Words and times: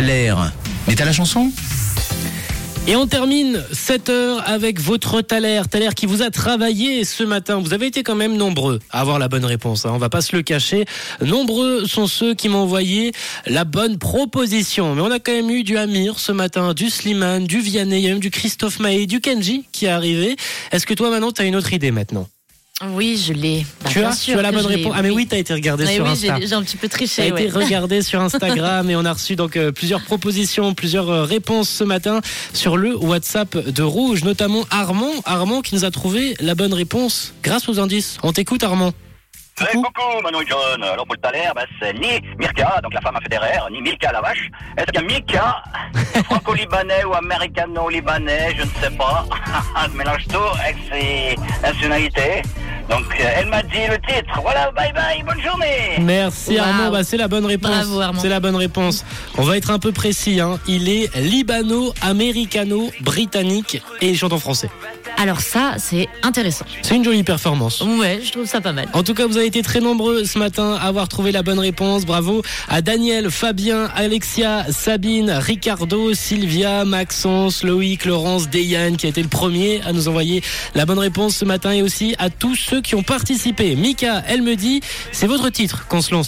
Mais 0.00 0.96
t'as 0.96 1.04
la 1.04 1.12
chanson? 1.12 1.52
Et 2.88 2.96
on 2.96 3.06
termine 3.06 3.62
cette 3.70 4.08
heure 4.08 4.42
avec 4.44 4.80
votre 4.80 5.20
Thaler. 5.20 5.62
Thaler 5.70 5.90
qui 5.94 6.06
vous 6.06 6.20
a 6.20 6.30
travaillé 6.30 7.04
ce 7.04 7.22
matin. 7.22 7.60
Vous 7.60 7.72
avez 7.74 7.86
été 7.86 8.02
quand 8.02 8.16
même 8.16 8.36
nombreux 8.36 8.80
à 8.90 9.02
avoir 9.02 9.20
la 9.20 9.28
bonne 9.28 9.44
réponse. 9.44 9.86
Hein. 9.86 9.92
On 9.94 9.98
va 9.98 10.08
pas 10.08 10.20
se 10.20 10.34
le 10.34 10.42
cacher. 10.42 10.84
Nombreux 11.20 11.86
sont 11.86 12.08
ceux 12.08 12.34
qui 12.34 12.48
m'ont 12.48 12.62
envoyé 12.62 13.12
la 13.46 13.62
bonne 13.64 13.96
proposition. 13.96 14.96
Mais 14.96 15.00
on 15.00 15.12
a 15.12 15.20
quand 15.20 15.32
même 15.32 15.50
eu 15.50 15.62
du 15.62 15.78
Amir 15.78 16.18
ce 16.18 16.32
matin, 16.32 16.74
du 16.74 16.90
Slimane, 16.90 17.46
du 17.46 17.60
Vianney, 17.60 18.00
il 18.00 18.04
y 18.04 18.06
a 18.08 18.10
même 18.10 18.18
du 18.18 18.32
Christophe 18.32 18.80
Maé, 18.80 19.06
du 19.06 19.20
Kenji 19.20 19.64
qui 19.70 19.86
est 19.86 19.90
arrivé. 19.90 20.34
Est-ce 20.72 20.86
que 20.86 20.94
toi 20.94 21.08
maintenant 21.08 21.30
tu 21.30 21.40
as 21.40 21.44
une 21.44 21.54
autre 21.54 21.72
idée 21.72 21.92
maintenant? 21.92 22.26
Oui, 22.92 23.22
je 23.24 23.32
l'ai. 23.32 23.64
Bah, 23.82 23.90
tu, 23.90 23.98
bien 24.00 24.08
as, 24.10 24.12
sûr 24.12 24.34
tu 24.34 24.38
as 24.38 24.42
la 24.42 24.52
bonne 24.52 24.66
réponse. 24.66 24.92
Ah 24.96 25.02
mais 25.02 25.10
oui, 25.10 25.26
tu 25.26 25.34
as 25.34 25.38
été 25.38 25.52
regardé 25.54 25.84
Ouais, 25.84 25.94
sur 25.94 26.04
oui, 26.04 26.10
Insta. 26.10 26.36
j'ai 26.40 26.46
j'ai 26.46 26.54
un 26.54 26.62
petit 26.62 26.76
peu 26.76 26.88
Ça 26.88 26.94
a 26.94 26.96
triché. 26.98 27.26
été 27.28 27.48
regardé 27.54 28.02
sur 28.02 28.20
Instagram 28.20 28.88
et 28.90 28.96
on 28.96 29.04
a 29.04 29.12
reçu 29.12 29.36
donc 29.36 29.56
euh, 29.56 29.72
plusieurs 29.72 30.02
propositions, 30.02 30.74
plusieurs 30.74 31.08
euh, 31.10 31.24
réponses 31.24 31.68
ce 31.68 31.84
matin 31.84 32.20
sur 32.52 32.76
le 32.76 32.96
WhatsApp 32.96 33.56
de 33.56 33.82
Rouge, 33.82 34.24
notamment 34.24 34.64
Armand, 34.70 35.12
Armand 35.24 35.60
qui 35.62 35.74
nous 35.74 35.84
a 35.84 35.90
trouvé 35.90 36.34
la 36.40 36.54
bonne 36.54 36.74
réponse 36.74 37.34
grâce 37.42 37.68
aux 37.68 37.78
indices. 37.80 38.18
On 38.22 38.32
t'écoute 38.32 38.62
Armand. 38.64 38.92
Eh, 39.60 39.76
coucou 39.76 40.20
Manon 40.24 40.40
et 40.40 40.46
John. 40.48 40.82
Alors 40.82 41.06
pour 41.06 41.14
le 41.14 41.20
Thaler, 41.20 41.48
bah, 41.54 41.62
c'est 41.80 41.92
ni 41.94 42.08
Mirka, 42.40 42.80
donc 42.82 42.92
la 42.92 43.00
femme 43.00 43.14
à 43.14 43.20
Federer, 43.20 43.60
ni 43.70 43.80
Milka 43.82 44.10
la 44.10 44.20
vache. 44.20 44.50
Est-ce 44.76 44.86
qu'il 44.86 45.00
y 45.00 45.04
a 45.04 45.06
Mika, 45.06 45.62
franco-libanais 46.24 47.04
ou 47.04 47.14
américano-libanais, 47.14 48.56
je 48.58 48.62
ne 48.62 48.68
sais 48.82 48.96
pas. 48.98 49.24
Je 49.92 49.92
mélange 49.96 50.24
tout 50.26 50.58
avec 50.60 50.76
ses 50.90 51.36
nationalités. 51.62 52.42
Donc 52.90 53.04
euh, 53.18 53.24
elle 53.36 53.46
m'a 53.48 53.62
dit 53.62 53.86
le 53.88 53.96
titre. 53.98 54.40
Voilà, 54.42 54.70
bye 54.72 54.92
bye, 54.92 55.22
bonne 55.22 55.40
journée. 55.42 55.98
Merci 56.00 56.56
Wow. 56.56 56.60
Armand, 56.60 56.90
bah, 56.90 57.04
c'est 57.04 57.16
la 57.16 57.28
bonne 57.28 57.46
réponse. 57.46 57.70
Bravo, 57.70 58.00
Armand. 58.00 58.20
C'est 58.20 58.28
la 58.28 58.40
bonne 58.40 58.56
réponse. 58.56 59.04
On 59.38 59.42
va 59.42 59.56
être 59.56 59.70
un 59.70 59.78
peu 59.78 59.92
précis. 59.92 60.40
Hein. 60.40 60.58
Il 60.68 60.88
est 60.88 61.14
libano-américano-britannique 61.16 63.82
et 64.00 64.08
il 64.10 64.18
chante 64.18 64.32
en 64.32 64.38
français. 64.38 64.68
Alors 65.16 65.40
ça, 65.40 65.74
c'est 65.78 66.08
intéressant. 66.22 66.64
C'est 66.82 66.96
une 66.96 67.04
jolie 67.04 67.22
performance. 67.22 67.80
Ouais, 67.80 68.20
je 68.22 68.32
trouve 68.32 68.46
ça 68.46 68.60
pas 68.60 68.72
mal. 68.72 68.86
En 68.92 69.02
tout 69.02 69.14
cas, 69.14 69.26
vous 69.26 69.36
avez 69.36 69.46
été 69.46 69.62
très 69.62 69.80
nombreux 69.80 70.24
ce 70.24 70.38
matin 70.38 70.74
à 70.74 70.86
avoir 70.86 71.08
trouvé 71.08 71.32
la 71.32 71.42
bonne 71.42 71.58
réponse. 71.58 72.04
Bravo 72.04 72.42
à 72.68 72.82
Daniel, 72.82 73.30
Fabien, 73.30 73.88
Alexia, 73.94 74.66
Sabine, 74.70 75.30
Ricardo, 75.30 76.14
Sylvia, 76.14 76.84
Maxence, 76.84 77.62
Loïc, 77.62 78.04
Laurence, 78.04 78.48
Deyane 78.48 78.96
qui 78.96 79.06
a 79.06 79.08
été 79.08 79.22
le 79.22 79.28
premier 79.28 79.80
à 79.82 79.92
nous 79.92 80.08
envoyer 80.08 80.42
la 80.74 80.86
bonne 80.86 80.98
réponse 80.98 81.36
ce 81.36 81.44
matin 81.44 81.72
et 81.72 81.82
aussi 81.82 82.14
à 82.18 82.30
tous 82.30 82.56
ceux 82.56 82.80
qui 82.80 82.94
ont 82.94 83.02
participé. 83.02 83.76
Mika, 83.76 84.22
elle 84.28 84.42
me 84.42 84.56
dit, 84.56 84.80
c'est 85.12 85.26
votre 85.26 85.48
titre 85.50 85.86
qu'on 85.88 86.00
se 86.00 86.12
lance 86.12 86.22